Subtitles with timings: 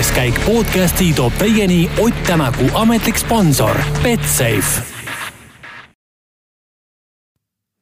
[0.00, 4.80] külaskäik podcasti toob teieni Ott Tänaku ametlik sponsor Betsafe.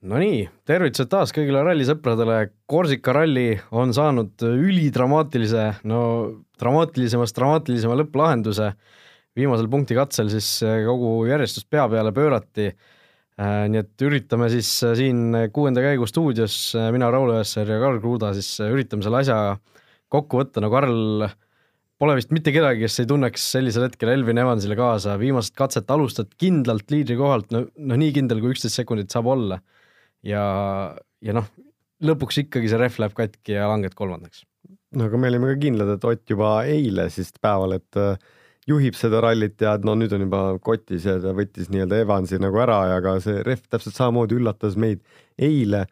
[0.02, 2.40] Nonii, tervitused taas kõigile rallisõpradele.
[2.66, 6.02] Korsika ralli on saanud ülidramaatilise, no
[6.58, 8.72] dramaatilisemast dramaatilisema lõpplahenduse.
[9.38, 10.58] viimasel punkti katsel siis
[10.90, 12.72] kogu järjestust pea peale pöörati.
[13.68, 18.58] nii et üritame siis siin kuuenda käigu stuudios, mina, Raul Õessar ja Karl Kruda siis
[18.58, 19.58] üritame selle asja
[20.08, 21.28] kokku võtta, no Karl
[21.98, 26.30] Pole vist mitte kedagi, kes ei tunneks sellisel hetkel Elvin Evansile kaasa, viimast katset alustad
[26.38, 29.58] kindlalt liidri kohalt, no, no nii kindel, kui üksteist sekundit saab olla.
[30.26, 30.42] ja,
[31.24, 31.48] ja noh,
[32.06, 34.44] lõpuks ikkagi see rehv läheb katki ja langed kolmandaks.
[34.94, 38.14] no aga me olime ka kindlad, et Ott juba eile siis päeval, et äh,
[38.70, 42.62] juhib seda rallit ja no nüüd on juba kotis ja ta võttis nii-öelda Evansi nagu
[42.62, 45.02] ära ja ka see rehv täpselt samamoodi üllatas meid
[45.34, 45.86] eile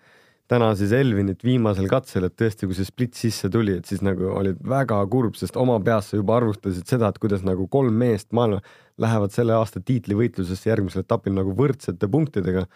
[0.50, 4.28] täna siis Elvinit viimasel katsel, et tõesti, kui see split sisse tuli, et siis nagu
[4.30, 8.30] olid väga kurb, sest oma peas sa juba arvutasid seda, et kuidas nagu kolm meest
[8.36, 8.60] maailma
[9.02, 12.66] lähevad selle aasta tiitlivõitlusesse järgmisel etapil nagu võrdsete punktidega,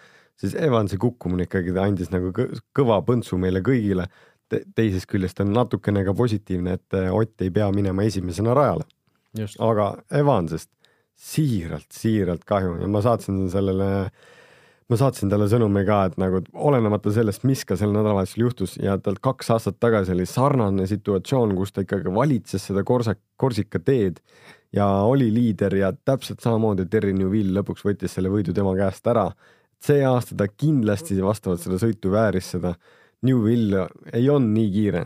[0.40, 2.32] siis Evansi kukkumine ikkagi andis nagu
[2.77, 4.10] kõva põntsu meile kõigile
[4.50, 4.64] Te.
[4.74, 8.82] teisest küljest on natukene ka positiivne, et Ott ei pea minema esimesena rajale.
[9.62, 10.70] aga Evansist
[11.14, 14.10] siiralt, siiralt kahju ja ma saatsin sellele äh,
[14.91, 18.96] ma saatsin talle sõnumi ka, et nagu olenemata sellest, mis ka sel nädalavahetusel juhtus ja
[18.98, 24.18] tal kaks aastat tagasi oli sarnane situatsioon, kus ta ikkagi valitses seda Korsa, Korsika teed
[24.74, 29.30] ja oli liider ja täpselt samamoodi Terry Newville lõpuks võttis selle võidu tema käest ära.
[29.80, 32.74] see aasta ta kindlasti vastavalt seda sõitu vääris seda.
[33.22, 35.05] Newville ei olnud nii kiire,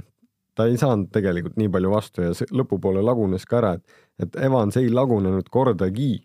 [0.55, 3.85] ta ei saanud tegelikult nii palju vastu ja lõpupoole lagunes ka ära, et,
[4.19, 6.25] et Evans ei lagunenud kordagi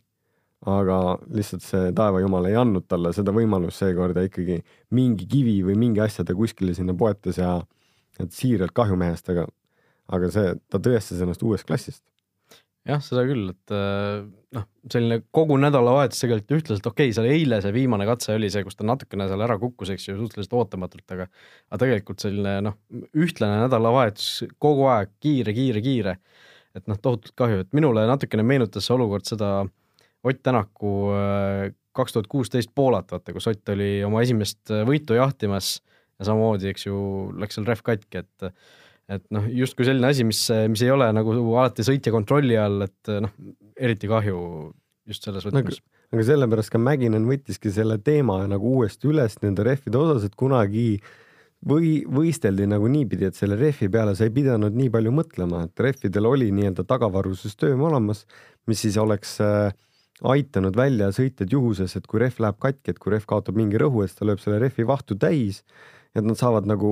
[0.68, 0.98] aga
[1.32, 4.60] lihtsalt see taevajumal ei andnud talle seda võimalust seekord ja ikkagi
[4.96, 7.62] mingi kivi või mingi asja ta kuskile sinna poetas ja
[8.20, 9.46] et siiralt kahju mehest, aga,
[10.12, 12.04] aga see, ta tõestas ennast uuest klassist.
[12.90, 14.26] jah, seda küll, et äh,
[14.58, 18.66] noh, selline kogu nädalavahetus tegelikult ühtlaselt okei okay,, seal eile see viimane katse oli see,
[18.68, 21.30] kus ta natukene seal ära kukkus, eks ju, suhteliselt ootamatult, aga
[21.70, 22.80] aga tegelikult selline noh,
[23.16, 26.20] ühtlane nädalavahetus kogu aeg kiire, kiire, kiire.
[26.76, 29.76] et noh, tohutult kahju, et minule natukene meenutas see olukord seda äh,
[30.24, 35.18] Ott Tänaku äh, kaks tuhat kuusteist Poolat, vaata, kus Ott oli oma esimest äh, võitu
[35.18, 35.78] jahtimas
[36.20, 37.00] ja samamoodi, eks ju,
[37.40, 38.52] läks seal rehv katki, et
[39.10, 43.10] et noh, justkui selline asi, mis, mis ei ole nagu alati sõitja kontrolli all, et
[43.24, 43.32] noh,
[43.74, 44.42] eriti kahju
[45.10, 45.80] just selles võtmes.
[45.80, 50.38] no, aga sellepärast ka Mäkinen võttiski selle teema nagu uuesti üles nende rehvide osas, et
[50.38, 51.00] kunagi
[51.70, 55.84] või võisteldi nagu niipidi, et selle rehvi peale sa ei pidanud nii palju mõtlema, et
[55.84, 58.24] rehvidel oli nii-öelda tagavarusüsteem olemas,
[58.70, 59.74] mis siis oleks äh,
[60.28, 64.04] aitanud välja sõitjad juhuses, et kui rehv läheb katki, et kui rehv kaotab mingi rõhu,
[64.04, 65.62] et ta lööb selle rehvi vahtu täis,
[66.18, 66.92] et nad saavad nagu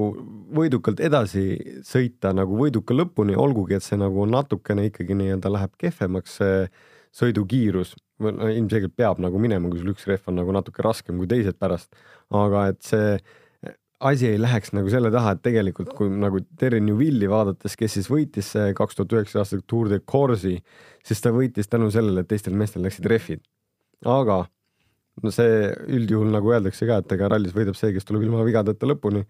[0.55, 6.37] võidukalt edasi sõita nagu võiduka lõpuni, olgugi et see nagu natukene ikkagi nii-öelda läheb kehvemaks,
[6.39, 6.61] see
[7.17, 11.57] sõidukiirus, ilmselgelt peab nagu minema, kui sul üks rehv on nagu natuke raskem kui teised
[11.59, 11.89] pärast,
[12.33, 13.17] aga et see
[14.00, 18.09] asi ei läheks nagu selle taha, et tegelikult kui nagu Terry Newville'i vaadates, kes siis
[18.12, 20.58] võitis kaks tuhat üheksa aastal Tour de Corsi,
[21.06, 23.41] siis ta võitis tänu sellele, et teistel meestel läksid rehvid.
[24.06, 24.44] aga
[25.24, 28.90] no see üldjuhul nagu öeldakse ka, et ega rallis võidab see, kes tuleb ilma vigadeta
[28.90, 29.25] lõpuni.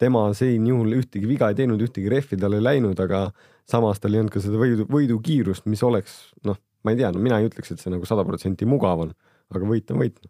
[0.00, 3.30] tema siin juhul ühtegi viga ei teinud, ühtegi rehvi tal ei läinud, aga
[3.68, 7.20] samas tal ei olnud ka seda võidu, võidukiirust, mis oleks noh, ma ei tea, no
[7.20, 9.16] mina ei ütleks, et see nagu sada protsenti mugav on,
[9.52, 10.20] aga võit on võit.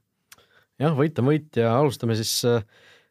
[0.78, 2.62] jah, võit on võit ja alustame siis äh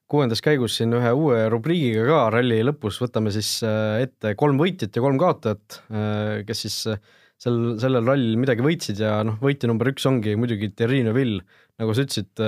[0.10, 4.98] kuuendas käigus siin ühe uue rubriigiga ka ralli lõpus, võtame siis äh, ette kolm võitjat
[4.98, 7.00] ja kolm kaotajat, äh, kes siis äh,
[7.38, 11.38] sel, sellel rallil midagi võitsid ja noh, võitja number üks ongi muidugi Terrine Vill,
[11.80, 12.42] nagu sa ütlesid,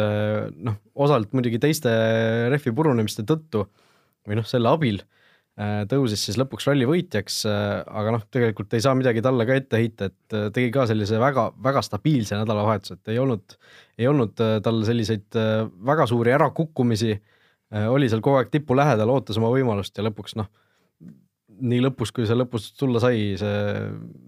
[0.68, 1.92] noh, osalt muidugi teiste
[2.52, 3.64] rehvi purunemiste tõttu
[4.28, 5.00] või noh, selle abil
[5.88, 10.10] tõusis siis lõpuks ralli võitjaks, aga noh, tegelikult ei saa midagi talle ka ette heita,
[10.10, 13.56] et tegi ka sellise väga, väga stabiilse nädalavahetuse, et ei olnud,
[14.02, 15.40] ei olnud tal selliseid
[15.88, 17.14] väga suuri ärakukkumisi
[17.72, 20.50] oli seal kogu aeg tipu lähedal, ootas oma võimalust ja lõpuks noh,
[21.62, 23.60] nii lõpus, kui see lõpus tulla sai, see,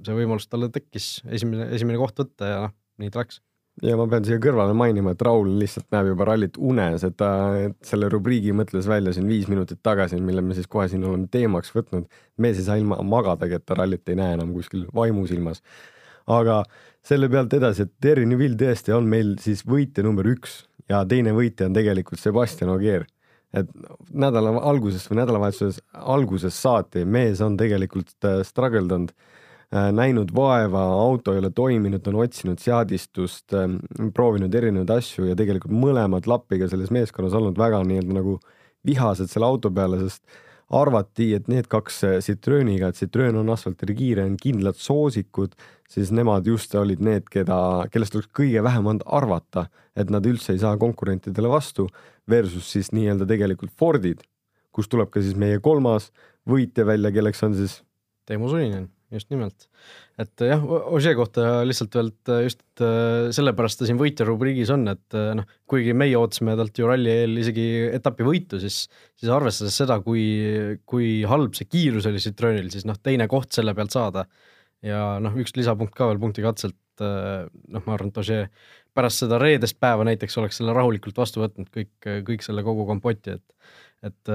[0.06, 3.42] see võimalus talle tekkis, esimene, esimene koht võtta ja noh, nii ta läks
[3.82, 7.30] ja ma pean siia kõrvale mainima, et Raul lihtsalt näeb juba rallit unes, et ta
[7.86, 11.74] selle rubriigi mõtles välja siin viis minutit tagasi, mille me siis kohe siin oleme teemaks
[11.74, 12.06] võtnud.
[12.38, 15.64] mees ei saa ilma magadagi, et ta rallit ei näe enam kuskil vaimusilmas.
[16.28, 16.64] aga
[17.04, 21.34] selle pealt edasi, et Terry Neville tõesti on meil siis võitja number üks ja teine
[21.34, 23.08] võitja on tegelikult Sebastian Ogier
[23.54, 23.70] et
[24.14, 29.14] nädala algusest või nädalavahetuses algusest saati mees on tegelikult äh, struggle danud,
[29.74, 33.78] äh, näinud vaeva, auto ei ole toiminud, on otsinud seadistust, ähm,
[34.16, 38.40] proovinud erinevaid asju ja tegelikult mõlemad lappiga selles meeskonnas olnud väga nii-öelda nagu
[38.88, 40.24] vihased selle auto peale, sest
[40.74, 45.56] arvati, et need kaks Citrooniga, et Citroen on asfaltide kiire, on kindlad soosikud,
[45.90, 47.58] siis nemad just olid need, keda,
[47.94, 51.88] kellest oleks kõige vähem olnud arvata, et nad üldse ei saa konkurentidele vastu,
[52.30, 54.24] versus siis nii-öelda tegelikult Fordid,
[54.74, 56.10] kus tuleb ka siis meie kolmas
[56.50, 57.82] võitja välja, kelleks on siis
[58.28, 59.68] Teemu Suninen just nimelt.
[60.22, 60.64] et jah,
[60.94, 62.84] Ožee kohta lihtsalt veel, et just
[63.38, 67.42] sellepärast ta siin võitja rubriigis on, et noh, kuigi meie ootasime talt ju ralli eel
[67.44, 68.84] isegi etapi võitu, siis,
[69.20, 70.26] siis arvestades seda, kui,
[70.90, 74.28] kui halb see kiirus oli Citroenil, siis noh, teine koht selle pealt saada.
[74.84, 78.48] Ja noh, üks lisapunkt ka veel punkti katselt, noh, ma arvan, et Ožee
[78.94, 81.94] pärast seda reedest päeva näiteks oleks selle rahulikult vastu võtnud kõik,
[82.28, 83.50] kõik selle kogu kompoti, et
[84.04, 84.32] et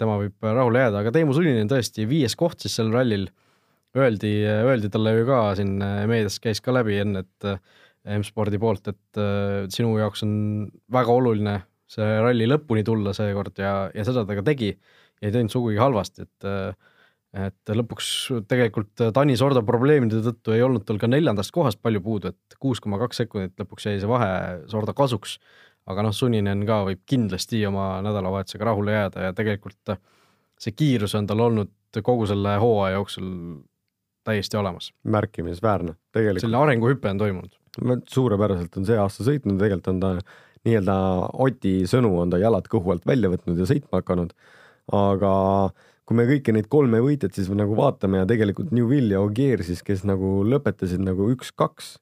[0.00, 3.28] tema võib rahule jääda, aga Teemu Suninen tõesti viies koht siis sel rallil
[3.98, 7.58] öeldi, öeldi talle ju ka siin äh, meedias käis ka läbi enne, et äh,
[8.18, 10.32] M-spordi poolt, et äh, sinu jaoks on
[10.92, 11.58] väga oluline
[11.92, 14.72] see ralli lõpuni tulla seekord ja, ja seda ta ka tegi
[15.22, 16.78] ei teinud sugugi halvasti, et
[17.32, 18.06] et lõpuks
[18.44, 22.80] tegelikult Tanis Ordo probleemide tõttu ei olnud tal ka neljandast kohast palju puudu, et kuus
[22.84, 24.32] koma kaks sekundit lõpuks jäi see vahe
[24.68, 25.38] Sordo kasuks.
[25.88, 29.94] aga noh, Suninen ka võib kindlasti oma nädalavahetusega rahule jääda ja tegelikult
[30.60, 33.32] see kiirus on tal olnud kogu selle hooaja jooksul
[34.24, 34.92] täiesti olemas.
[35.04, 36.44] märkimisväärne, tegelikult.
[36.46, 37.58] selline arenguhüpe on toimunud.
[38.08, 40.12] suurepäraselt on see aasta sõitnud, tegelikult on ta
[40.66, 40.96] nii-öelda
[41.42, 44.34] Oti sõnu on ta jalad kõhu alt välja võtnud ja sõitma hakanud.
[44.92, 45.32] aga
[46.06, 49.82] kui me kõiki neid kolme võitjat siis nagu vaatame ja tegelikult Newvil ja Ogier siis,
[49.86, 51.96] kes nagu lõpetasid nagu üks-kaks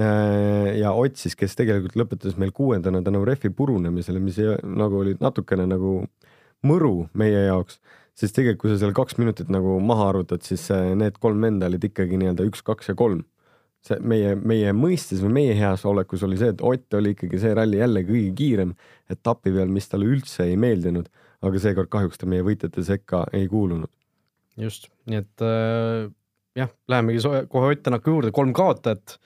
[0.00, 5.16] äh, ja Ott siis, kes tegelikult lõpetas meil kuuendana tänu rehvi purunemisele, mis nagu oli
[5.20, 6.02] natukene nagu
[6.66, 7.80] mõru meie jaoks
[8.18, 10.66] siis tegelikult, kui sa seal kaks minutit nagu maha arvutad, siis
[10.98, 13.24] need kolm venda olid ikkagi nii-öelda üks, kaks ja kolm.
[13.84, 17.50] see meie, meie mõistes või meie heas olekus oli see, et Ott oli ikkagi see
[17.52, 18.70] ralli jälle kõige kiirem
[19.12, 21.10] etapi peal, mis talle üldse ei meeldinud,
[21.44, 23.90] aga seekord kahjuks ta meie võitjate sekka ei kuulunud.
[24.56, 26.08] just, nii et äh,
[26.56, 27.20] jah, lähemegi
[27.52, 29.18] kohe Ott Tänaku juurde, kolm kaotajat.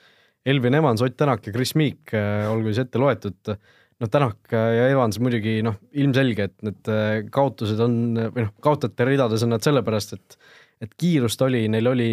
[0.45, 3.55] Elvin Evans, Ott Tänak ja Chris Meek äh, olgu siis ette loetud
[3.99, 9.07] noh, Tänak ja Evans muidugi noh, ilmselge, et need äh, kaotused on või noh, kaotajate
[9.07, 10.39] ridades on nad sellepärast, et
[10.79, 12.11] et kiirust oli, neil oli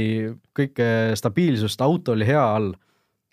[0.56, 2.72] kõike stabiilsust, auto oli hea all,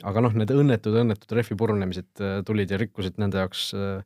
[0.05, 4.03] aga noh, need õnnetud, õnnetud rehvi purunemised äh, tulid ja rikkusid nende jaoks äh,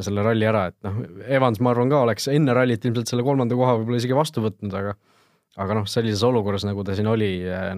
[0.00, 3.58] selle ralli ära, et noh, Evans, ma arvan ka, oleks enne rallit ilmselt selle kolmanda
[3.58, 4.96] koha võib-olla isegi vastu võtnud, aga
[5.60, 7.28] aga noh, sellises olukorras, nagu ta siin oli,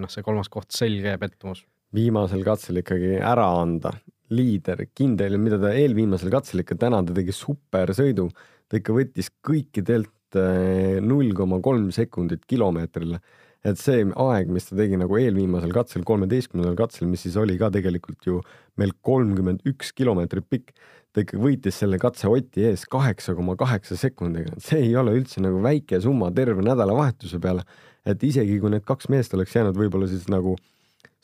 [0.00, 1.66] noh, see kolmas koht, selge pettumus.
[1.92, 3.92] viimasel katsel ikkagi ära anda
[4.34, 8.28] liider, kindel, mida ta eelviimasel katsel ikka täna, ta tegi supersõidu,
[8.66, 13.20] ta ikka võttis kõikidelt eh, null koma kolm sekundit kilomeetrile.
[13.66, 17.70] et see aeg, mis ta tegi nagu eelviimasel katsel, kolmeteistkümnendal katsel, mis siis oli ka
[17.74, 18.38] tegelikult ju
[18.78, 20.70] meil kolmkümmend üks kilomeetrit pikk,
[21.10, 25.42] ta ikka võitis selle katse Oti ees kaheksa koma kaheksa sekundiga, see ei ole üldse
[25.42, 27.64] nagu väike summa terve nädalavahetuse peale.
[28.06, 30.54] et isegi kui need kaks meest oleks jäänud võib-olla siis nagu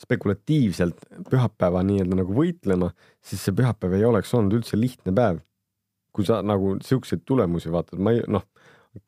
[0.02, 2.90] spekulatiivselt pühapäeva nii-öelda nagu võitlema,
[3.24, 5.42] siis see pühapäev ei oleks olnud üldse lihtne päev.
[6.12, 8.42] kui sa nagu siukseid tulemusi vaatad, ma ei noh,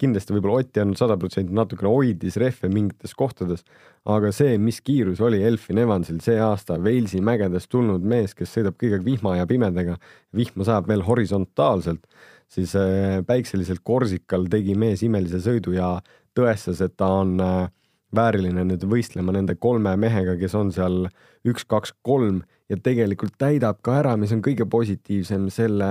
[0.01, 3.65] kindlasti võib-olla Ott ei olnud sada protsenti, natukene hoidis rehve mingites kohtades,
[4.09, 8.79] aga see, mis kiirus oli Elfin Evansil see aasta, Walesi mägedest tulnud mees, kes sõidab
[8.81, 9.99] kõige vihma ja pimedaga,
[10.37, 12.09] vihma sajab veel horisontaalselt,
[12.49, 15.99] siis äh, päikseliselt Korsikal tegi mees imelise sõidu ja
[16.37, 17.69] tõestas, et ta on äh,
[18.17, 21.05] vääriline nüüd võistlema nende kolme mehega, kes on seal
[21.47, 25.91] üks, kaks, kolm ja tegelikult täidab ka ära, mis on kõige positiivsem, selle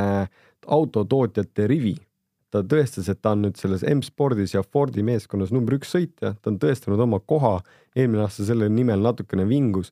[0.67, 1.95] autotootjate rivi.
[2.53, 6.51] ta tõestas, et ta on nüüd selles M-spordis ja Fordi meeskonnas number üks sõitja, ta
[6.51, 7.55] on tõestanud oma koha,
[7.95, 9.89] eelmine aasta selle nimel natukene vingus.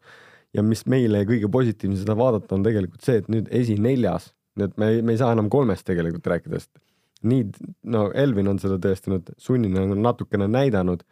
[0.53, 4.29] Ja mis meile kõige positiivsem seda vaadata on tegelikult see, et nüüd esineljas,
[4.61, 6.69] et me me ei saa enam kolmest tegelikult rääkida, sest
[7.23, 7.47] nii,
[7.93, 11.03] no Elvin on seda tõestanud, Sunnine on natukene näidanud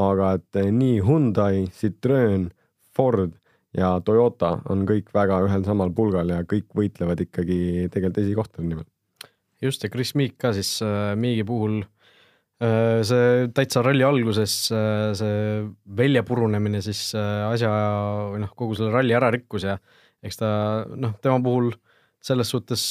[0.00, 2.48] aga et eh, nii Hyundai, Citroen,
[2.92, 3.34] Ford
[3.76, 8.86] ja Toyota on kõik väga ühel samal pulgal ja kõik võitlevad ikkagi tegelikult esikohtade nimel.
[9.62, 15.12] just ja Chris Meek ka siis äh, Meegi puhul äh, see täitsa ralli alguses äh,
[15.16, 17.70] see väljapurunemine siis äh, asja
[18.34, 19.78] või noh, kogu selle ralli ära rikkus ja
[20.22, 20.50] eks ta
[20.92, 21.72] noh, tema puhul
[22.22, 22.82] selles suhtes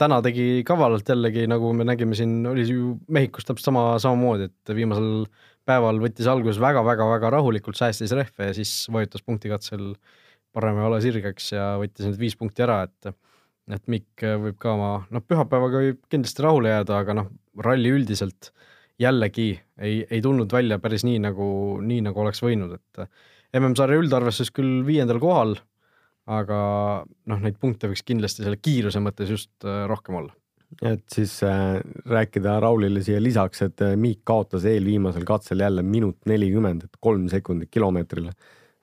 [0.00, 4.72] täna tegi kavalalt jällegi, nagu me nägime siin, oli ju Mehhikos täpselt sama, samamoodi, et
[4.72, 5.26] viimasel
[5.68, 9.92] päeval võttis alguses väga-väga-väga rahulikult, säästis rehve ja siis vajutas punktikatsel
[10.56, 13.14] parema jala sirgeks ja võttis need viis punkti ära, et
[13.68, 17.26] et Mikk võib ka oma, noh, pühapäevaga võib kindlasti rahule jääda, aga noh,
[17.60, 18.48] ralli üldiselt
[18.98, 21.48] jällegi ei, ei tulnud välja päris nii, nagu,
[21.84, 25.52] nii nagu oleks võinud, et MM-sarja üldarvestuses küll viiendal kohal,
[26.28, 26.58] aga
[27.04, 30.32] noh, neid punkte võiks kindlasti selle kiiruse mõttes just äh, rohkem olla
[30.82, 36.18] et siis äh, rääkida Raulile siia lisaks, et äh, Miik kaotas eelviimasel katsel jälle minut
[36.28, 38.32] nelikümmend, et kolm sekundit kilomeetrile.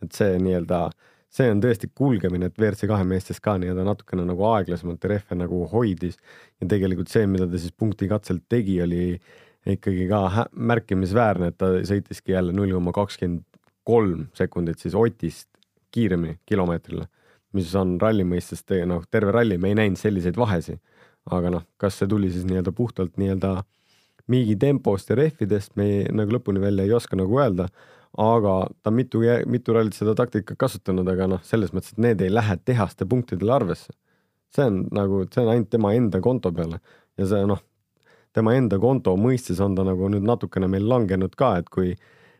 [0.03, 0.89] et see nii-öelda,
[1.31, 5.63] see on tõesti kulgemine, et WRC kahe meestes ka nii-öelda natukene nagu aeglasemalt rehve nagu
[5.71, 6.17] hoidis.
[6.61, 9.15] Ja tegelikult see, mida ta siis punkti katselt tegi, oli
[9.65, 13.45] ikkagi ka märkimisväärne, et ta sõitiski jälle null koma kakskümmend
[13.85, 15.47] kolm sekundit siis Otist
[15.95, 17.07] kiiremini kilomeetrile,
[17.55, 20.81] mis on ralli mõistes noh, terve ralli me ei näinud selliseid vahesid
[21.31, 23.57] aga noh, kas see tuli siis nii-öelda puhtalt nii-öelda
[24.31, 27.67] miigi tempost ja rehvidest, me ei, nagu lõpuni välja ei oska nagu öelda,
[28.21, 32.33] aga ta mitu, mitu rallit seda taktikat kasutanud, aga noh, selles mõttes, et need ei
[32.33, 33.93] lähe tehaste punktidele arvesse.
[34.55, 36.77] see on nagu, see on ainult tema enda konto peale.
[37.19, 37.59] Ja see noh,
[38.33, 41.91] tema enda konto mõistes on ta nagu nüüd natukene meil langenud ka, et kui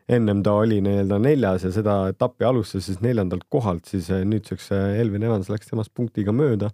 [0.08, 4.70] ennem ta oli nii-öelda neljas ja seda etappi alustas siis neljandalt kohalt, siis eh, nüüdseks
[4.72, 6.70] eh, Elvin Evans läks temast punktiga mööda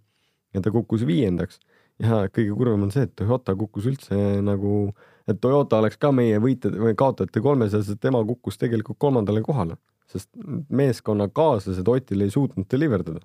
[0.52, 1.58] ja ta kukkus viiendaks
[2.02, 4.92] ja kõige kurvem on see, et Toyota kukkus üldse nagu,
[5.30, 9.78] et Toyota oleks ka meie võitjad või kaotajate kolmes ja tema kukkus tegelikult kolmandale kohale,
[10.10, 10.30] sest
[10.72, 13.24] meeskonnakaaslased Otil ei suutnud deliver dada.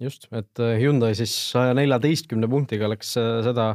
[0.00, 3.74] just, et äh, Hyundai siis saja neljateistkümne punktiga läks äh, seda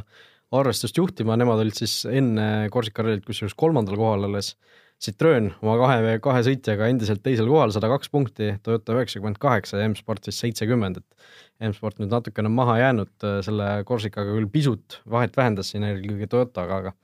[0.54, 4.54] arvestust juhtima, nemad olid siis enne Korsika rallit kusjuures kolmandal kohal alles
[4.96, 9.88] Citroen oma kahe, kahe sõitjaga endiselt teisel kohal, sada kaks punkti, Toyota üheksakümmend kaheksa ja
[9.90, 15.36] M-Sport siis seitsekümmend, et M-Sport nüüd natukene maha jäänud äh, selle Corsikaga küll pisut vahet
[15.36, 16.94] vähendas siin eelkõige Toyotaga, aga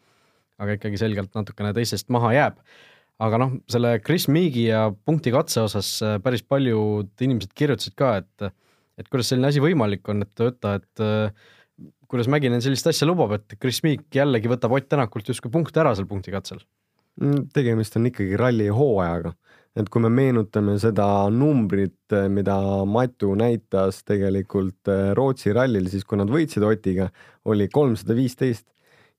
[0.62, 2.58] aga ikkagi selgelt natukene teistest maha jääb.
[3.22, 8.16] aga noh, selle Chris Meegi ja punkti katse osas äh, päris paljud inimesed kirjutasid ka,
[8.22, 8.52] et
[9.00, 11.52] et kuidas selline asi võimalik on, et Toyota, et äh,
[12.08, 15.92] kuidas Mäkinen sellist asja lubab, et Chris Meek jällegi võtab Ott Tänakult justkui punkte ära
[15.96, 16.64] seal punkti katsel
[17.52, 19.32] tegemist on ikkagi rallihooajaga,
[19.76, 22.56] et kui me meenutame seda numbrit, mida
[22.88, 27.08] Matu näitas tegelikult eh, Rootsi rallil, siis kui nad võitsid Otiga,
[27.48, 28.66] oli kolmsada viisteist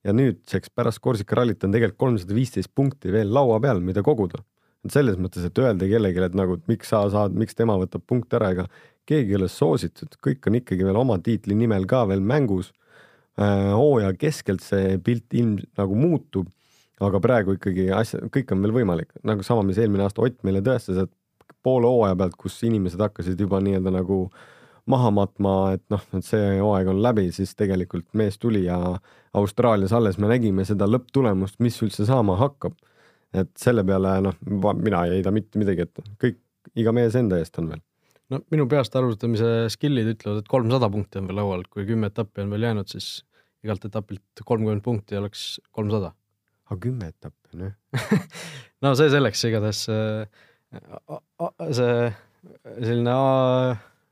[0.04, 4.42] ja nüüdseks pärast Korsika rallit on tegelikult kolmsada viisteist punkti veel laua peal, mida koguda.
[4.84, 8.02] et selles mõttes, et öelda kellelegi, et nagu, et miks sa saad, miks tema võtab
[8.06, 8.66] punkte ära, ega
[9.08, 12.68] keegi ei ole soositud, kõik on ikkagi veel oma tiitli nimel ka veel mängus.
[13.40, 16.52] Eh, hooaja keskelt see pilt ilm nagu muutub
[17.02, 20.62] aga praegu ikkagi asja, kõik on veel võimalik, nagu sama, mis eelmine aasta Ott meile
[20.64, 24.28] tõestas, et poole hooaja pealt, kus inimesed hakkasid juba nii-öelda nagu
[24.90, 28.78] maha matma, et noh, et see hooaeg on läbi, siis tegelikult mees tuli ja
[29.34, 32.76] Austraalias alles me nägime seda lõpptulemust, mis üldse saama hakkab.
[33.34, 34.36] et selle peale noh,
[34.78, 36.36] mina ei heida mitte midagi ette, kõik,
[36.78, 37.80] iga mees enda eest on veel.
[38.30, 42.44] no minu peast arvutamise skill'id ütlevad, et kolmsada punkti on veel laual, kui kümme etappi
[42.44, 43.24] on veel jäänud, siis
[43.64, 46.12] igalt etapilt kolmkümmend punkti oleks kolmsada
[46.70, 47.72] aga kümme etappi, noh
[48.84, 50.26] no see selleks, igatahes see
[52.84, 53.14] selline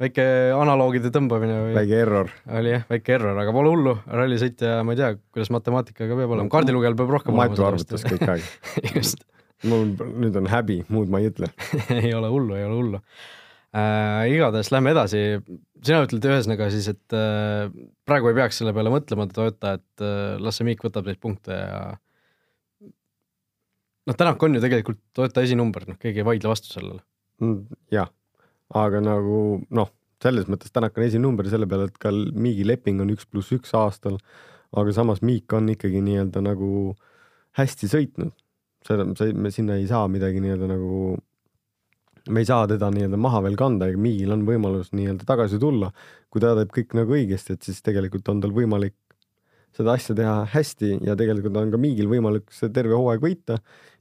[0.03, 0.25] väike
[0.57, 2.31] analoogide tõmbamine või väike error.
[2.59, 6.53] oli jah, väike error, aga pole hullu, rallisõitja, ma ei tea, kuidas matemaatikaga peab olema,
[6.53, 7.53] kaardilugejal peab rohkem olema.
[7.53, 8.49] Matu arvutas kõik aeg
[8.97, 9.23] just.
[9.69, 11.53] mul nüüd on häbi, muud ma ei ütle
[12.01, 14.33] ei ole hullu, ei ole hullu äh,.
[14.35, 15.27] igatahes lähme edasi,
[15.85, 17.69] sina ütled ühesõnaga siis, et äh,
[18.09, 21.55] praegu ei peaks selle peale mõtlema, Toyota, et äh, las see Miik võtab neid punkte
[21.55, 22.01] ja äh,
[24.09, 27.03] noh, Tänak on ju tegelikult Toyota esinumber, noh, keegi ei vaidle vastu sellele.
[27.43, 28.11] Mm, jah,
[28.79, 29.41] aga nagu
[29.75, 29.91] noh,
[30.23, 33.75] selles mõttes Tänak on esinumber selle peale, et ka Miigi leping on üks pluss üks
[33.79, 34.19] aastal,
[34.73, 36.95] aga samas Miik on ikkagi nii-öelda nagu
[37.59, 38.33] hästi sõitnud.
[38.87, 41.19] see, me sinna ei saa midagi nii-öelda nagu,
[42.31, 45.93] me ei saa teda nii-öelda maha veel kanda, ega Miigil on võimalus nii-öelda tagasi tulla.
[46.31, 48.97] kui ta teeb kõik nagu õigesti, et siis tegelikult on tal võimalik
[49.77, 53.59] seda asja teha hästi ja tegelikult on ka Miigil võimalik see terve hooaeg võita.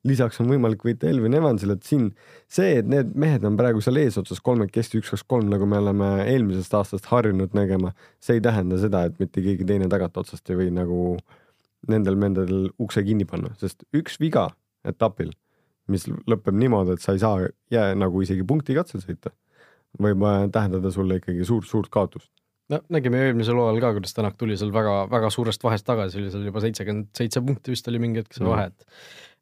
[0.07, 2.07] Lisaks on võimalik võita Elvin Evansil, et siin
[2.49, 6.09] see, et need mehed on praegu seal eesotsas kolmekesti üks, kaks, kolm, nagu me oleme
[6.25, 7.93] eelmisest aastast harjunud nägema,
[8.23, 11.03] see ei tähenda seda, et mitte keegi teine tagatotsast ei või nagu
[11.91, 14.49] nendel mendel ukse kinni panna, sest üks viga
[14.87, 15.31] etapil,
[15.91, 19.33] mis lõpeb niimoodi, et sa ei saa jää nagu isegi punkti katsel sõita,
[20.01, 22.31] võib äh, tähendada sulle ikkagi suurt-suurt kaotust.
[22.71, 26.45] No nägime eelmisel hooajal ka, kuidas Tänak tuli seal väga-väga suurest vahest tagasi, oli seal
[26.47, 28.85] juba seitsekümmend seitse punkti vist oli mingi hetk see vahe, et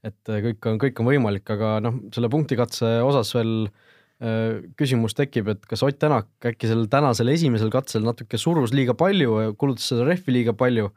[0.07, 5.17] et äh, kõik on, kõik on võimalik, aga noh, selle punktikatse osas veel äh, küsimus
[5.17, 9.55] tekib, et kas Ott Tänak äkki sel tänasel esimesel katsel natuke surus liiga palju ja
[9.59, 10.91] kulutas seda rehvi liiga palju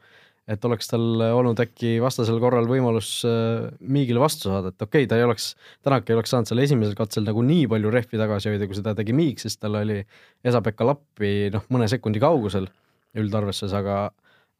[0.50, 5.10] et oleks tal olnud äkki vastasel korral võimalus äh, Miigile vastu saada, et okei okay,,
[5.10, 5.52] ta ei oleks,
[5.86, 8.96] Tänak ei oleks saanud seal esimesel katsel nagu nii palju rehvi tagasi hoida, kui seda
[8.98, 10.00] tegi Miig, sest tal oli
[10.42, 12.66] Esa-Pekka Lappi noh, mõne sekundi kaugusel
[13.18, 14.08] üldarvestuses, aga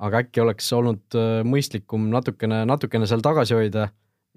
[0.03, 3.91] aga äkki oleks olnud äh, mõistlikum natukene, natukene seal tagasi hoida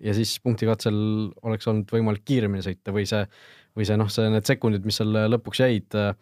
[0.04, 0.98] ja siis punktikatsel
[1.46, 3.24] oleks olnud võimalik kiiremini sõita või see,
[3.78, 6.14] või see noh, see need sekundid, mis seal lõpuks jäid äh,,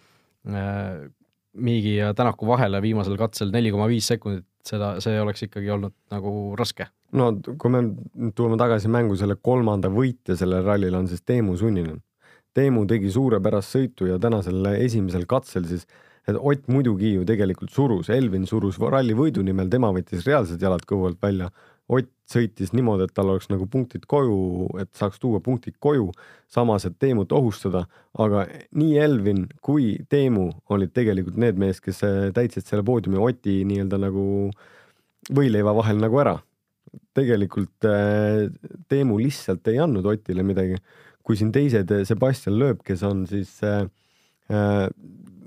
[1.53, 5.93] Miigi ja Tänaku vahele viimasel katsel neli koma viis sekundit, seda, see oleks ikkagi olnud
[6.09, 6.87] nagu raske.
[7.13, 7.27] no
[7.61, 7.83] kui me
[8.33, 12.01] tuleme tagasi mängu selle kolmanda võitja sellel rallil on siis Teemu Sunninen.
[12.53, 15.85] Teemu tegi suurepärast sõitu ja tänasel esimesel katsel siis,
[16.27, 20.85] et Ott muidugi ju tegelikult surus, Elvin surus ralli võidu nimel, tema võttis reaalselt jalad
[20.89, 21.49] kõhu alt välja
[21.91, 26.07] Ott sõitis niimoodi, et tal oleks nagu punktid koju, et saaks tuua punktid koju,
[26.51, 27.83] samas et Teemut ohustada,
[28.19, 28.45] aga
[28.79, 33.99] nii Elvin kui Teemu olid tegelikult need mees, kes äh, täitsid selle poodiumi Oti nii-öelda
[34.05, 34.25] nagu
[35.33, 36.37] võileiva vahel nagu ära.
[37.13, 38.47] tegelikult äh,
[38.89, 40.79] Teemu lihtsalt ei andnud Otile midagi.
[41.23, 43.85] kui siin teised, Sebastian Loeb, kes on siis äh,
[44.51, 44.87] äh,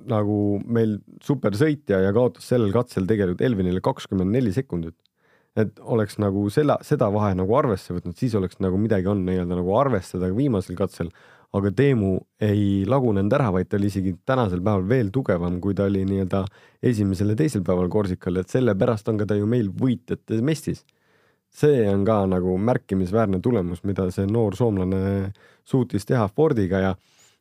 [0.09, 4.97] nagu meil supersõitja ja kaotas sellel katsel tegelikult Elvinile kakskümmend neli sekundit
[5.57, 9.57] et oleks nagu selle, seda vahe nagu arvesse võtnud, siis oleks nagu midagi on nii-öelda
[9.57, 11.11] nagu arvestada viimasel katsel.
[11.57, 12.11] aga Teemu
[12.43, 16.43] ei lagunenud ära, vaid ta oli isegi tänasel päeval veel tugevam, kui ta oli nii-öelda
[16.83, 20.85] esimesel ja teisel päeval Korsikal, et sellepärast on ka ta ju meil võitjate mestis.
[21.57, 25.33] see on ka nagu märkimisväärne tulemus, mida see noor soomlane
[25.65, 26.97] suutis teha Fordiga ja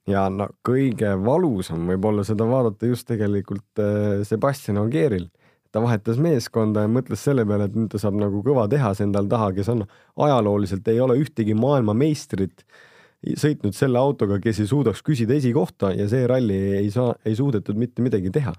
[0.07, 5.27] ja no kõige valusam võib olla seda vaadata just tegelikult äh, Sebastian Ogieril
[5.75, 9.27] ta vahetas meeskonda ja mõtles selle peale, et nüüd ta saab nagu kõva tehas endal
[9.31, 9.83] taha, kes on
[10.23, 12.63] ajalooliselt ei ole ühtegi maailmameistrit
[13.41, 17.75] sõitnud selle autoga, kes ei suudaks küsida esikohta ja see ralli ei saa, ei suudetud
[17.79, 18.53] mitte midagi teha.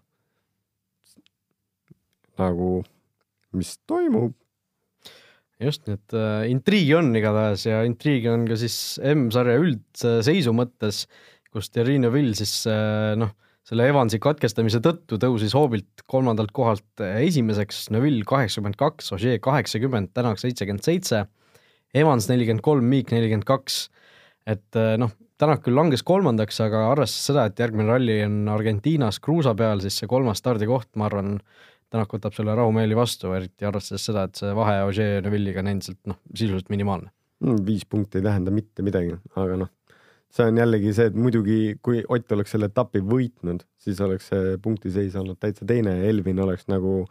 [2.37, 2.83] nagu,
[3.57, 4.35] mis toimub?
[5.57, 11.07] just, nii et äh, intriigi on igatahes ja intriigi on ka siis M-sarja üldseisu mõttes,
[11.49, 13.33] kus Terrine Vill siis äh, noh
[13.67, 20.39] selle Evansi katkestamise tõttu tõusis hoobilt kolmandalt kohalt esimeseks, Neville kaheksakümmend kaks, Ogier kaheksakümmend, Tänak
[20.43, 21.25] seitsekümmend seitse,
[21.97, 23.87] Evans nelikümmend kolm, Meek nelikümmend kaks,
[24.47, 29.19] et eh, noh, Tänak küll langes kolmandaks, aga arvestades seda, et järgmine ralli on Argentiinas
[29.21, 31.37] kruusa peal, siis see kolmas stardikoht, ma arvan,
[31.93, 35.75] Tänak võtab selle rahumeeli vastu, eriti arvestades seda, et see vahe Ogier ja Neville'iga on
[35.75, 37.13] endiselt noh, sisuliselt minimaalne.
[37.67, 39.76] viis punkti ei tähenda mitte midagi, aga noh
[40.37, 44.57] see on jällegi see, et muidugi kui Ott oleks selle etapi võitnud, siis oleks see
[44.63, 47.05] punktiseis olnud täitsa teine ja Elvin oleks nagu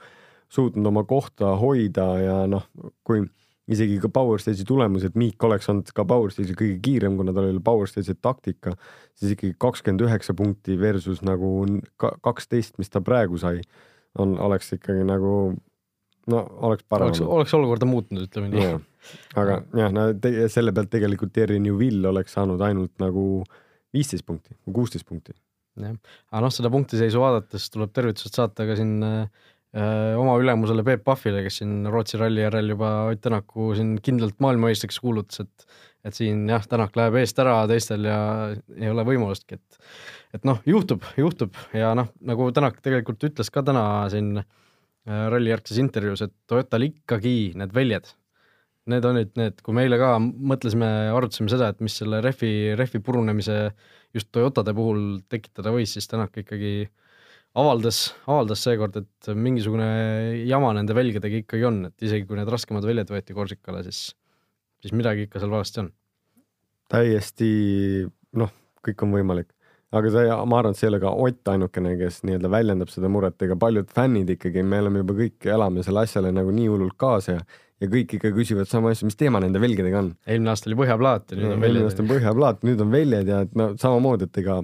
[0.54, 2.68] suutnud oma kohta hoida ja noh,
[3.08, 3.24] kui
[3.72, 7.50] isegi ka Power Stage'i tulemused, Miik oleks olnud ka Power Stage'il kõige kiirem, kuna tal
[7.50, 8.76] oli Power Stage'i taktika,
[9.18, 11.50] siis ikkagi kakskümmend üheksa punkti versus nagu
[11.98, 13.64] kaksteist, mis ta praegu sai,
[14.22, 15.56] on, oleks ikkagi nagu
[16.32, 17.10] no oleks parem.
[17.10, 18.68] oleks, oleks olukorda muutnud, ütleme nii
[19.40, 23.44] aga jah, no te, selle pealt tegelikult Terry Newville oleks saanud ainult nagu
[23.96, 25.36] viisteist punkti või kuusteist punkti.
[25.82, 25.98] jah,
[26.32, 29.46] aga noh, seda punktiseisu vaadates tuleb tervitused saata ka siin äh,
[30.20, 35.02] oma ülemusele Peep Pahvile, kes siin Rootsi ralli järel juba Ott Tänaku siin kindlalt maailmameistriks
[35.04, 38.20] kuulutas, et et siin jah, Tänak läheb eest ära teistel ja
[38.78, 39.82] ei ole võimalustki, et
[40.38, 44.54] et noh, juhtub, juhtub ja noh, nagu Tänak tegelikult ütles ka täna siin äh,
[45.06, 48.10] ralli järgses intervjuus, et Toyotal ikkagi need väljad
[48.92, 53.02] need olid need, kui me eile ka mõtlesime, arutasime seda, et mis selle rehvi, rehvi
[53.06, 53.58] purunemise
[54.16, 56.88] just Toyotade puhul tekitada võis, siis Tänak ikkagi
[57.58, 59.88] avaldas, avaldas seekord, et mingisugune
[60.46, 64.12] jama nende välgedega ikkagi on, et isegi kui need raskemad väljad võeti Korsikale, siis,
[64.84, 65.92] siis midagi ikka seal valesti on.
[66.94, 67.50] täiesti
[68.38, 68.54] noh,
[68.86, 69.50] kõik on võimalik,
[69.96, 73.12] aga see, ma arvan, et see ei ole ka Ott ainukene, kes nii-öelda väljendab seda
[73.12, 76.98] muret, ega paljud fännid ikkagi, me oleme juba kõik, elame selle asjale nagu nii hullult
[77.00, 77.46] kaasa ja
[77.84, 80.14] ja kõik ikka küsivad sama asja, mis teema nende velgedega on.
[80.24, 81.68] eelmine aasta oli põhjaplaat ja nüüd on väljad.
[81.68, 84.62] eelmine aasta on põhjaplaat, nüüd on väljad ja et no samamoodi, et ega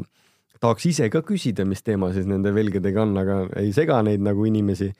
[0.61, 4.45] tahaks ise ka küsida, mis teema siis nende velgedega on, aga ei sega neid nagu
[4.47, 4.91] inimesi.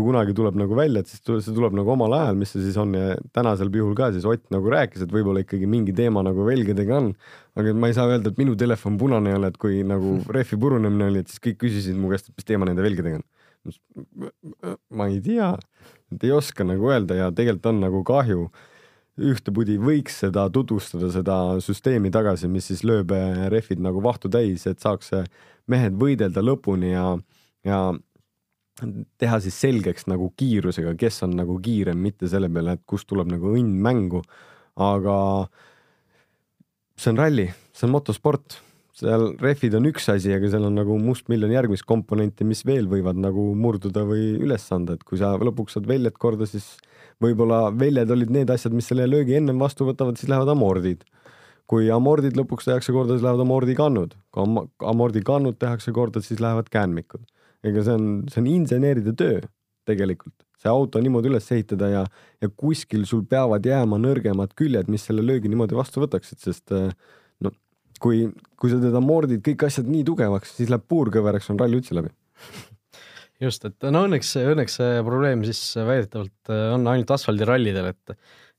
[0.00, 2.78] Kui kunagi tuleb nagu välja, et siis see tuleb nagu omal ajal, mis see siis
[2.80, 6.46] on ja tänasel juhul ka siis Ott nagu rääkis, et võib-olla ikkagi mingi teema nagu
[6.46, 7.12] velgedega on.
[7.60, 10.58] aga ma ei saa öelda, et minu telefon punane ei ole, et kui nagu rehvi
[10.60, 13.28] purunemine oli, et siis kõik küsisid mu käest, et mis teema nende velgedega on
[14.96, 15.52] ma ei tea,
[16.14, 18.50] et ei oska nagu öelda ja tegelikult on nagu kahju.
[19.20, 24.64] ühtepidi võiks seda tutvustada, seda süsteemi tagasi, mis siis lööb eh, rehvid nagu vahtu täis,
[24.70, 25.10] et saaks
[25.68, 27.18] mehed võidelda lõpuni ja,
[27.66, 27.80] ja
[29.20, 33.30] teha siis selgeks nagu kiirusega, kes on nagu kiirem, mitte selle peale, et kust tuleb
[33.32, 34.22] nagu õnn mängu.
[34.80, 35.14] aga
[36.96, 38.60] see on ralli, see on motosport
[39.00, 43.18] seal rehvid on üks asi, aga seal on nagu mustmiljon järgmist komponenti, mis veel võivad
[43.20, 46.74] nagu murduda või üles anda, et kui sa lõpuks saad väljad korda, siis
[47.22, 51.06] võib-olla väljad olid need asjad, mis selle löögi ennem vastu võtavad, siis lähevad amordid.
[51.70, 54.56] kui amordid lõpuks tehakse korda, siis lähevad amordikannud, kui am
[54.90, 57.22] amordikannud tehakse korda, siis lähevad käänmikud.
[57.66, 59.40] Ega see on, see on inseneride töö
[59.88, 62.02] tegelikult, see auto niimoodi üles ehitada ja,
[62.40, 66.92] ja kuskil sul peavad jääma nõrgemad küljed, mis selle löögi niimoodi vastu võtaksid, sest äh,
[68.00, 68.26] kui,
[68.60, 72.12] kui sa teda mordid kõik asjad nii tugevaks, siis läheb puurkõveraks, on ralli üldse läbi.
[73.44, 78.16] Just, et no õnneks, õnneks see probleem siis väidetavalt on ainult asfaldirallidel, et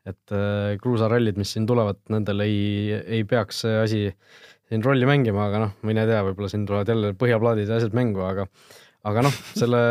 [0.09, 5.43] et äh, kruusarallid, mis siin tulevad, nendel ei, ei peaks see asi siin rolli mängima,
[5.45, 8.47] aga noh, mine tea, võib-olla siin tulevad jälle põhjaplaadid ja asjad mängu, aga
[9.07, 9.81] aga noh, selle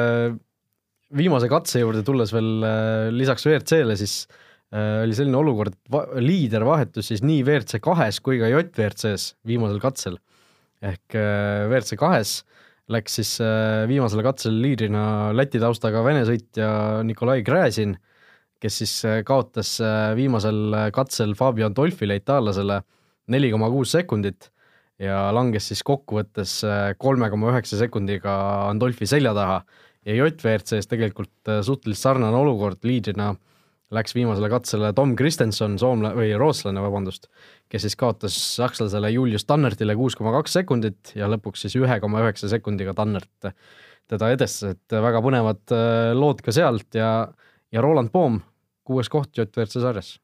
[1.17, 4.25] viimase katse juurde tulles veel äh, lisaks WRC-le, siis
[4.75, 5.77] äh, oli selline olukord,
[6.23, 10.21] liider vahetus siis nii WRC kahes kui ka JWRC-s viimasel katsel.
[10.81, 12.39] ehk WRC kahes
[12.91, 13.35] läks siis
[13.87, 15.03] viimasel katsel liidrina
[15.37, 16.71] Läti taustaga Vene sõitja
[17.07, 17.93] Nikolai Gräzin
[18.61, 22.81] kes siis äh, kaotas äh, viimasel äh, katsel Fabio Dolfile, itaallasele,
[23.33, 24.51] neli koma kuus sekundit
[25.01, 26.59] ja langes siis kokkuvõttes
[27.01, 28.33] kolme koma üheksa sekundiga
[28.69, 29.63] Andolfi selja taha.
[30.07, 33.35] ja JWRC-s tegelikult suhteliselt sarnane olukord, liidrina
[33.91, 37.27] läks viimasele katsele Tom Kristenson, soomlane või rootslane, vabandust,
[37.69, 42.23] kes siis kaotas sakslasele Julius Tannertile kuus koma kaks sekundit ja lõpuks siis ühe koma
[42.23, 43.55] üheksa sekundiga Tannert
[44.11, 45.75] teda edestas, et väga põnevad
[46.19, 47.11] lood ka sealt ja
[47.73, 48.41] ja Roland Poom
[48.87, 50.19] kuues koht JWRC sarjas.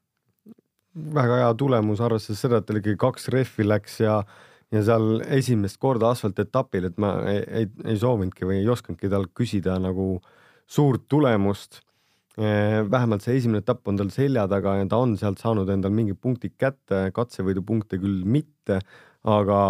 [0.96, 4.22] väga hea tulemus, arvestades seda, et tal ikkagi kaks rehvi läks ja
[4.74, 9.28] ja seal esimest korda asfaltetapil, et ma ei, ei, ei soovinudki või ei osanudki tal
[9.36, 10.16] küsida nagu
[10.66, 11.82] suurt tulemust.
[12.36, 15.94] Eh, vähemalt see esimene etapp on tal selja taga ja ta on sealt saanud endal
[15.94, 18.82] mingid punktid kätte, katsevõidupunkte küll mitte,
[19.24, 19.60] aga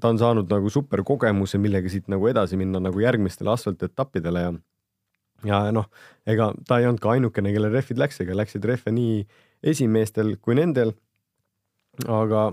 [0.00, 4.54] ta on saanud nagu superkogemuse, millega siit nagu edasi minna nagu järgmistele asfaltetappidele ja
[5.44, 5.86] ja noh,
[6.28, 9.22] ega ta ei olnud ka ainukene, kellel rehvid läks, ega läksid rehve nii
[9.72, 10.94] esimeestel kui nendel.
[12.08, 12.52] aga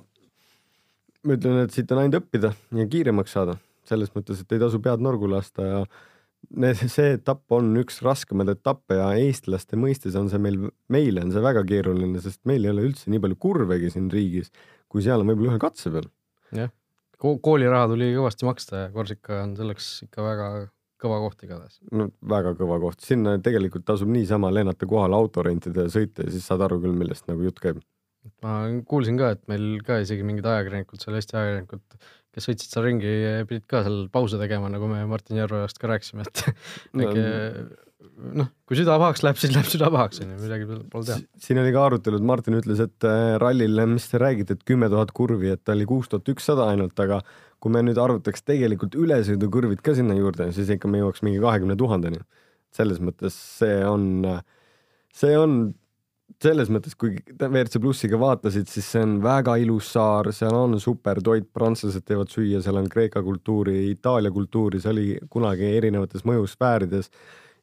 [1.28, 4.80] ma ütlen, et siit on ainult õppida ja kiiremaks saada, selles mõttes, et ei tasu
[4.84, 5.82] pead norgu lasta ja
[6.64, 11.34] need, see etapp on üks raskemaid etappe ja eestlaste mõistes on see meil, meile on
[11.36, 14.52] see väga keeruline, sest meil ei ole üldse nii palju kurvegi siin riigis,
[14.92, 16.10] kui seal on võib-olla ühe katse peal.
[16.56, 16.72] jah,
[17.20, 20.50] kooliraha tuli kõvasti maksta ja Korsika on selleks ikka väga
[21.02, 21.80] kõva koht igatahes.
[21.92, 26.34] no väga kõva koht, sinna tegelikult tasub niisama lennata kohale auto rentida ja sõita ja
[26.34, 27.82] siis saad aru küll, millest nagu jutt käib.
[28.46, 28.60] Ma
[28.90, 33.16] kuulsin ka, et meil ka isegi mingid ajakirjanikud seal, Eesti ajakirjanikud, kes sõitsid seal ringi,
[33.50, 36.46] pidid ka seal pause tegema, nagu me Martin Järveost ka rääkisime, et
[37.02, 37.28] väike
[38.38, 41.20] noh, kui süda pahaks läheb, siis läheb süda pahaks, on ju, midagi pole teha.
[41.42, 45.14] siin oli ka arutelud, Martin ütles, et äh, rallil, mis te räägite, et kümme tuhat
[45.18, 47.22] kurvi, et ta oli kuus tuhat ükssada ainult, aga
[47.64, 51.78] kui me nüüd arvutaks tegelikult ülesõidukõrvid ka sinna juurde, siis ikka me jõuaks mingi kahekümne
[51.80, 52.22] tuhandeni.
[52.78, 54.26] selles mõttes see on,
[55.16, 55.54] see on
[56.44, 61.22] selles mõttes, kui WRC Plussiga vaatasid, siis see on väga ilus saar, seal on super
[61.26, 67.12] toit, prantslased teevad süüa, seal on Kreeka kultuuri, Itaalia kultuuri, see oli kunagi erinevates mõjusfäärides.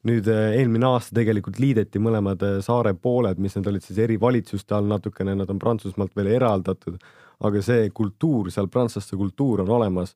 [0.05, 4.19] nüüd eh, eelmine aasta tegelikult liideti mõlemad eh, saare pooled, mis need olid siis eri
[4.21, 6.99] valitsuste all natukene, nad on Prantsusmaalt veel eraldatud
[7.43, 10.15] aga see kultuur seal, prantslaste kultuur on olemas.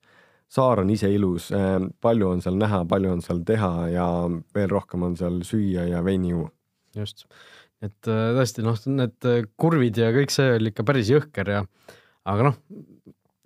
[0.49, 4.05] saar on ise ilus, äh, palju on seal näha, palju on seal teha ja
[4.55, 6.49] veel rohkem on seal süüa ja veini juua.
[6.95, 7.27] just,
[7.85, 11.63] et äh, tõesti noh, need äh, kurvid ja kõik see oli ikka päris jõhker ja
[12.29, 12.59] aga noh,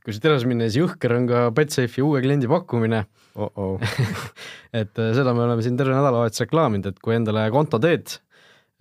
[0.03, 3.49] kui siit edasi minna, siis jõhker on ka Betsafe'i uue kliendi pakkumine oh.
[3.53, 3.97] -oh.
[4.81, 8.17] et seda me oleme siin terve nädalavahetus reklaaminud, et kui endale konto teed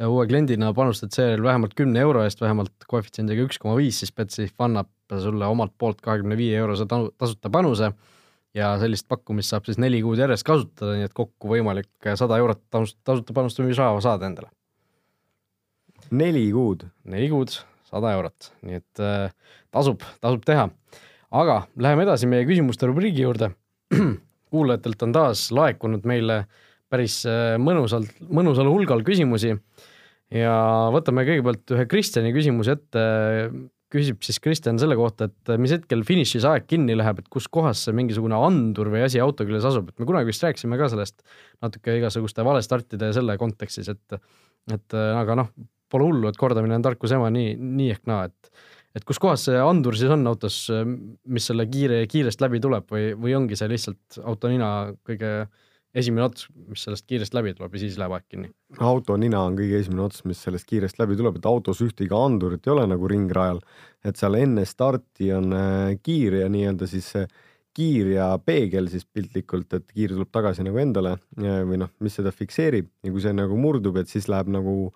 [0.09, 4.65] uue kliendina panustad seejärel vähemalt kümne euro eest, vähemalt koefitsiendiga üks koma viis, siis Betsafe
[4.65, 4.89] annab
[5.21, 7.93] sulle omalt poolt kahekümne viie eurose tasuta panuse
[8.57, 12.65] ja sellist pakkumist saab siis neli kuud järjest kasutada, nii et kokku võimalik sada eurot
[12.73, 14.51] tasuta panustamisraha saada endale.
[16.13, 16.85] Neli kuud?
[17.09, 17.55] neli kuud,
[17.89, 19.31] sada eurot, nii et äh,
[19.75, 20.69] tasub, tasub teha.
[21.33, 23.53] aga läheme edasi meie küsimuste rubriigi juurde.
[24.53, 26.43] kuulajatelt on taas laekunud meile
[26.93, 29.55] päris äh, mõnusalt, mõnusal hulgal küsimusi
[30.33, 30.57] ja
[30.93, 33.07] võtame kõigepealt ühe Kristjani küsimuse ette.
[33.93, 37.83] küsib siis Kristjan selle kohta, et mis hetkel finišis aeg kinni läheb, et kus kohas
[37.85, 41.21] see mingisugune andur või asi auto küljes asub, et me kunagi vist rääkisime ka sellest
[41.61, 44.17] natuke igasuguste valestartide ja selle kontekstis, et,
[44.73, 45.51] et aga noh,
[45.93, 49.47] pole hullu, et kordamine on tarkuse ema nii, nii ehk naa, et et kus kohas
[49.49, 50.57] see andur siis on autos,
[51.33, 54.69] mis selle kiire, kiirest läbi tuleb või, või ongi see lihtsalt auto nina
[55.07, 55.31] kõige
[55.97, 58.51] esimene ots, mis sellest kiirest läbi tuleb ja siis läheb aeg kinni.
[58.81, 62.69] auto nina on kõige esimene ots, mis sellest kiirest läbi tuleb, et autos ühtegi andurit
[62.69, 63.61] ei ole nagu ringrajal,
[64.05, 67.27] et seal enne starti on äh, kiir ja nii-öelda siis see
[67.73, 72.33] kiir ja peegel siis piltlikult, et kiir tuleb tagasi nagu endale või noh, mis seda
[72.35, 74.91] fikseerib ja kui see nagu murdub, et siis läheb nagu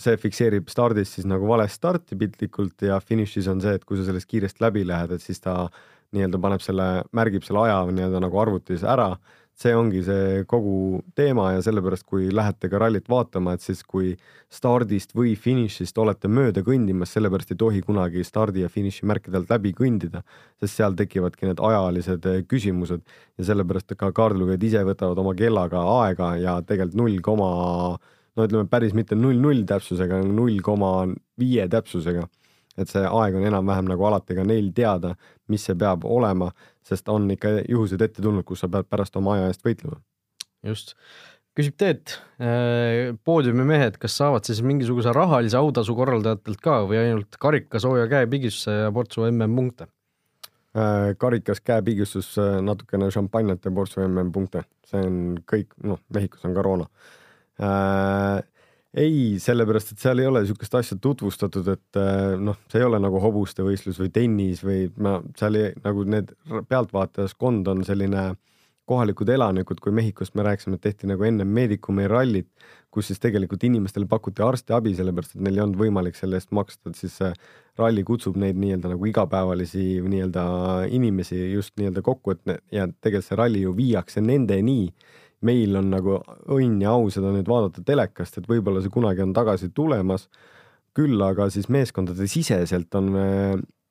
[0.00, 4.08] see fikseerib stardis siis nagu vale starti piltlikult ja finišis on see, et kui sa
[4.08, 5.68] sellest kiirest läbi lähed, et siis ta
[6.14, 9.14] nii-öelda paneb selle, märgib selle aja nii-öelda nagu arvutis ära.
[9.54, 14.16] See ongi see kogu teema ja sellepärast, kui lähete ka rallit vaatama, et siis kui
[14.50, 19.52] stardist või finišist olete mööda kõndimas, sellepärast ei tohi kunagi stardi ja finiši märkide alt
[19.54, 20.24] läbi kõndida,
[20.58, 23.04] sest seal tekivadki need ajalised eh, küsimused
[23.38, 27.52] ja sellepärast ka kaardilugejad ise võtavad oma kellaga aega ja tegelikult null koma
[28.36, 30.94] no ütleme päris mitte null null täpsusega, null koma
[31.40, 32.26] viie täpsusega
[32.80, 35.14] et see aeg on enam-vähem nagu alati ka neil teada,
[35.52, 36.50] mis see peab olema,
[36.86, 40.00] sest on ikka juhused ette tulnud, kus sa pead pärast oma aja eest võitlema.
[40.64, 40.94] just,
[41.54, 47.38] küsib Teet, äh, poodiumi mehed, kas saavad siis mingisuguse rahalise autasu korraldajatelt ka või ainult
[47.40, 49.88] karika, sooja käepigistuse ja portsu MM-punkte?
[50.74, 52.32] Äh, karikas, käepigistus,
[52.66, 56.90] natukene šampanjat ja portsu MM-punkte, see on kõik, noh, Mehhikos on koroona
[58.94, 63.00] ei, sellepärast et seal ei ole niisugust asja tutvustatud, et äh, noh, see ei ole
[63.02, 66.34] nagu hobuste võistlus või tennis või ma seal ei, nagu need
[66.70, 68.32] pealtvaatajaskond on selline
[68.84, 72.50] kohalikud elanikud, kui Mehhikost me rääkisime, tehti nagu enne Medicumi rallit,
[72.92, 76.92] kus siis tegelikult inimestele pakuti arstiabi, sellepärast et neil ei olnud võimalik selle eest maksta,
[76.92, 77.30] et siis see
[77.80, 80.44] ralli kutsub neid nii-öelda nagu igapäevalisi nii-öelda
[80.94, 84.92] inimesi just nii-öelda kokku, et ne, ja tegelikult see ralli ju viiakse nendeni
[85.46, 86.18] meil on nagu
[86.52, 90.28] õnn ja au seda nüüd vaadata telekast, et võib-olla see kunagi on tagasi tulemas.
[90.94, 93.08] küll aga siis meeskondade siseselt on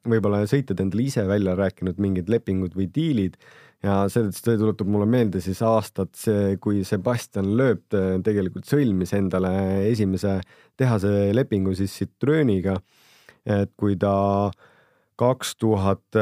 [0.07, 3.35] võib-olla sõitjad endale ise välja rääkinud mingid lepingud või diilid
[3.83, 7.91] ja sellest see tuletab mulle meelde siis aastat, see, kui Sebastian Loeb
[8.23, 9.51] tegelikult sõlmis endale
[9.89, 10.39] esimese
[10.79, 12.79] tehase lepingu siis Citrooniga.
[13.43, 14.13] et kui ta
[14.47, 14.72] äh,
[15.19, 16.17] kaks tuhat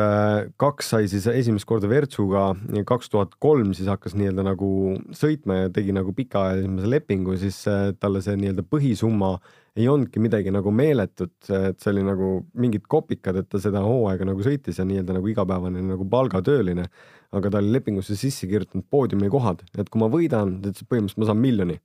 [0.59, 2.51] kaks sai siis esimest korda Virtsuga,
[2.87, 4.69] kaks tuhat kolm siis hakkas nii-öelda nagu
[5.15, 9.37] sõitma ja tegi nagu pikaajalise lepingu, siis äh, talle see nii-öelda põhisumma
[9.79, 14.27] ei olnudki midagi nagu meeletut, et see oli nagu mingid kopikad, et ta seda hooaega
[14.27, 16.89] nagu sõitis ja nii-öelda nagu igapäevane nagu palgatööline.
[17.31, 21.39] aga ta oli lepingusse sisse kirjutanud poodiumikohad, et kui ma võidan, et põhimõtteliselt ma saan
[21.39, 21.77] miljoni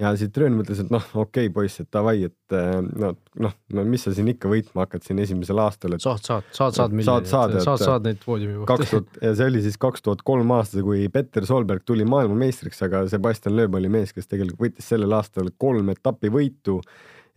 [0.00, 3.12] ja Citroen mõtles, et noh, okei okay, poiss, et davai, et eh, no,
[3.44, 6.76] noh, no mis sa siin ikka võitma hakkad siin esimesel aastal, et saad, saad, saad,
[6.78, 8.70] saad miljoni, saad, saad, saad, neid poodiumi kohti.
[8.72, 12.82] kaks tuhat, ja see oli siis kaks tuhat kolm aastal, kui Petter Solberg tuli maailmameistriks,
[12.88, 16.80] aga Sebastian Loeb oli mees, kes tegelikult võttis sellel aastal kolm etappi võitu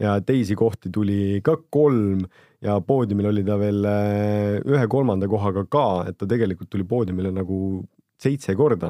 [0.01, 2.25] ja teisi kohti tuli ka kolm
[2.65, 7.31] ja poodiumil oli ta veel eh, ühe kolmanda kohaga ka, et ta tegelikult tuli poodiumile
[7.35, 7.59] nagu
[8.21, 8.89] seitse korda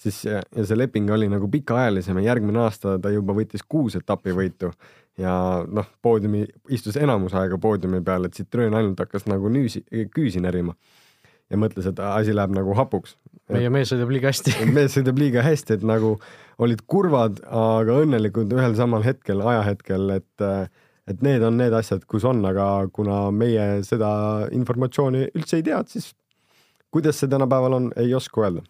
[0.00, 4.72] siis ja see leping oli nagu pikaajalisem ja järgmine aasta ta juba võttis kuus etapivõitu
[5.20, 5.34] ja
[5.68, 9.82] noh, poodiumi, istus enamus aega poodiumi peal, et Citroen ainult hakkas nagu nüüsi,
[10.14, 10.76] küüsi närima.
[11.50, 13.16] Ja mõtles, et asi läheb nagu hapuks.
[13.50, 14.52] meie mees sõidab liiga hästi.
[14.76, 16.12] Mees sõidab liiga hästi, et nagu
[16.62, 20.46] olid kurvad, aga õnnelikud ühel samal hetkel, ajahetkel, et
[21.10, 25.80] et need on need asjad, kus on, aga kuna meie seda informatsiooni üldse ei tea,
[25.90, 26.12] siis
[26.94, 28.62] kuidas see tänapäeval on, ei oska öelda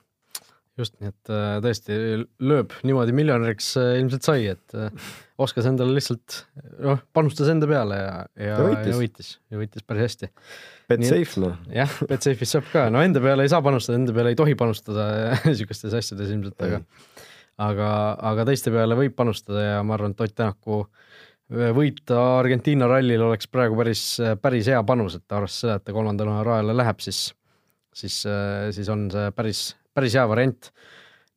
[0.80, 1.96] just, nii et äh, tõesti
[2.42, 6.42] lööb niimoodi miljonäriks äh, ilmselt sai, et äh, oskas endale lihtsalt,
[6.82, 10.30] noh, panustas enda peale ja, ja, ja võitis ja võitis, päris hästi.
[10.90, 11.56] Betsafe noh.
[11.74, 15.08] jah, Betsafe'is saab ka, no enda peale ei saa panustada, enda peale ei tohi panustada
[15.48, 16.82] niisugustes asjades ilmselt, aga
[17.60, 17.90] aga,
[18.32, 20.84] aga teiste peale võib panustada ja ma arvan, et Ott Tänaku
[21.50, 24.04] võita Argentiina rallil oleks praegu päris,
[24.42, 27.24] päris hea panus, et arvestades seda, et ta kolmandale rajale läheb, siis,
[27.90, 28.22] siis,
[28.76, 29.64] siis on see päris
[29.96, 30.70] päris hea variant.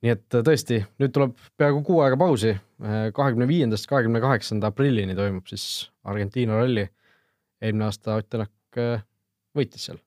[0.04, 4.72] nii et äh, tõesti, nüüd tuleb peaaegu kuu aega pausi, äh, kahekümne viiendast kahekümne kaheksanda
[4.74, 6.90] aprillini toimub siis Argentiina ralli.
[7.64, 9.06] eelmine aasta Ott Tänak äh,
[9.56, 10.02] võitis seal,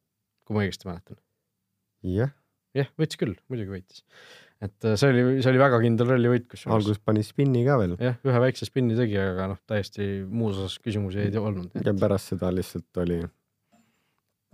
[0.45, 1.21] kui ma õigesti mäletan.
[2.17, 2.35] jah.
[2.77, 4.05] jah, võitis küll, muidugi võitis.
[4.61, 6.75] et see oli, see oli väga kindel ralli võit, kusjuures.
[6.77, 7.97] alguses pani spinni ka veel.
[8.03, 11.73] jah, ühe väikse spinni tegi, aga noh, täiesti muus osas küsimusi ei olnud.
[11.81, 13.23] ja pärast seda lihtsalt oli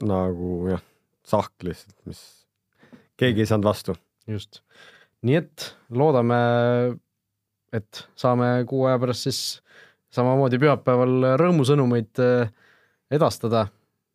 [0.06, 0.86] nagu jah,
[1.26, 2.22] sahk lihtsalt, mis
[3.22, 3.94] keegi ei saanud vastu.
[4.30, 4.60] just,
[5.26, 6.38] nii et loodame,
[7.74, 9.40] et saame kuu aja pärast siis
[10.12, 12.52] samamoodi pühapäeval rõõmusõnumeid eh,
[13.10, 13.68] edastada.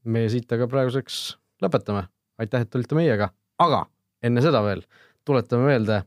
[0.08, 2.08] meie siit aga praeguseks lõpetame.
[2.40, 3.86] aitäh, et olite meiega, aga
[4.24, 4.84] enne seda veel
[5.26, 6.04] tuletame meelde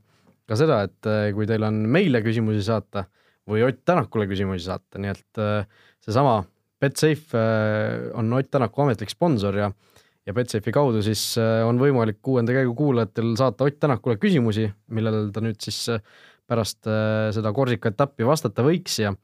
[0.48, 3.06] ka seda, et eh, kui teil on meile küsimusi saata
[3.50, 5.64] või Ott Tänakule küsimusi saata, nii et eh,
[6.04, 6.42] seesama
[6.80, 7.40] Betsafe
[8.16, 9.70] on Ott Tänaku ametlik sponsor ja
[10.30, 15.26] ja Betsafe'i kaudu siis äh, on võimalik kuuenda käigu kuulajatel saata Ott Tänakule küsimusi, millele
[15.34, 16.02] ta nüüd siis äh,
[16.50, 19.14] pärast äh, seda Korsika etappi vastata võiks ja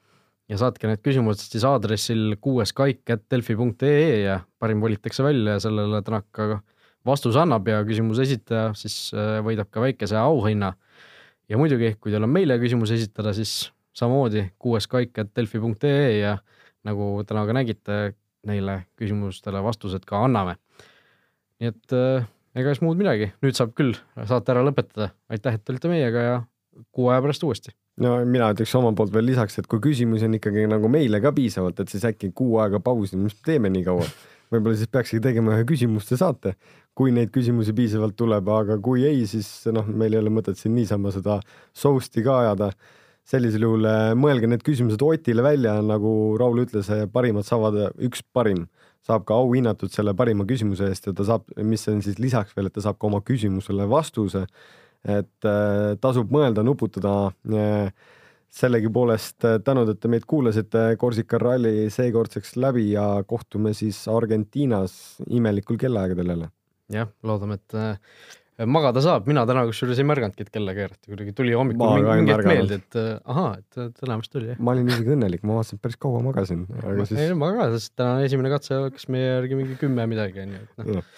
[0.46, 6.42] ja saatke need küsimused siis aadressil kuueskaik.delfi.ee ja parim valitakse välja ja sellele Tänak
[7.06, 9.10] vastuse annab ja küsimuse esitaja siis
[9.42, 10.72] võidab ka väikese auhinna.
[11.50, 16.38] ja muidugi, kui teil on meile küsimusi esitada, siis samamoodi kuueskaik.delfi.ee ja
[16.86, 17.98] nagu täna ka nägite,
[18.46, 20.54] neile küsimustele vastused ka anname
[21.60, 23.96] nii et äh, ega siis muud midagi, nüüd saab küll
[24.28, 25.10] saate ära lõpetada.
[25.32, 26.38] aitäh, et olite meiega ja
[26.92, 27.74] kuu aja pärast uuesti.
[28.02, 31.32] no mina ütleks oma poolt veel lisaks, et kui küsimusi on ikkagi nagu meile ka
[31.36, 34.08] piisavalt, et siis äkki kuu aega pausi, mis me teeme nii kaua
[34.52, 36.54] võib-olla siis peakski tegema ühe küsimuste saate,
[36.96, 40.76] kui neid küsimusi piisavalt tuleb, aga kui ei, siis noh, meil ei ole mõtet siin
[40.76, 41.40] niisama seda
[41.76, 42.70] soust'i ka ajada.
[43.26, 48.22] sellisel juhul äh, mõelge need küsimused Otile välja, nagu Raul ütles, äh, parimad saavad, üks
[48.32, 48.68] parim
[49.06, 52.68] saab ka auhinnatud selle parima küsimuse eest ja ta saab, mis on siis lisaks veel,
[52.70, 54.46] et ta saab ka oma küsimusele vastuse.
[55.06, 57.12] et äh, tasub mõelda, nuputada
[58.56, 65.20] sellegipoolest äh, tänud, et te meid kuulasite, Korsika ralli seekordseks läbi ja kohtume siis Argentiinas
[65.28, 66.50] imelikul kellaaegadel jälle.
[66.92, 67.98] jah, loodame, et äh,
[68.64, 72.48] magada saab, mina täna kusjuures ei märganudki, et kella keerati, kuidagi tuli hommikul mingi hetk
[72.48, 74.62] meelde, et äh, ahaa, et täna vist oli jah.
[74.64, 76.64] ma olin isegi õnnelik, ma vaatasin, et päris kaua magasin.
[77.02, 77.20] Siis...
[77.20, 80.88] ei, ma ka, sest täna esimene katse hakkas meie järgi mingi kümme midagi onju, et
[80.88, 81.12] noh,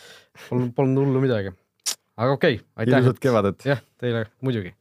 [0.48, 1.54] polnud, polnud hullu midagi.
[2.18, 2.98] aga okei okay,, aitäh.
[2.98, 3.70] ilusat kevadet.
[3.70, 4.74] jah, teile muidugi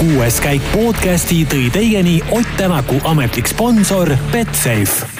[0.00, 5.19] kuues käik podcasti tõi teieni Ott Tänaku ametlik sponsor Betsafe